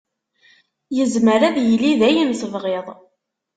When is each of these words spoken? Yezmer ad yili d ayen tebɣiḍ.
Yezmer 0.97 1.41
ad 1.49 1.57
yili 1.67 1.91
d 1.99 2.01
ayen 2.09 2.31
tebɣiḍ. 2.39 2.87